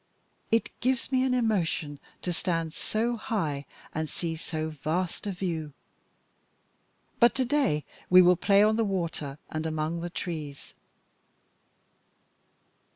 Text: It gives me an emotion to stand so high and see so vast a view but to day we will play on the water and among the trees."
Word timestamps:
It 0.49 0.71
gives 0.79 1.11
me 1.11 1.23
an 1.25 1.35
emotion 1.35 1.99
to 2.23 2.33
stand 2.33 2.73
so 2.73 3.17
high 3.17 3.67
and 3.93 4.09
see 4.09 4.35
so 4.35 4.69
vast 4.71 5.27
a 5.27 5.31
view 5.31 5.73
but 7.19 7.35
to 7.35 7.45
day 7.45 7.85
we 8.09 8.19
will 8.23 8.35
play 8.35 8.63
on 8.63 8.77
the 8.77 8.83
water 8.83 9.37
and 9.51 9.67
among 9.67 10.01
the 10.01 10.09
trees." 10.09 10.73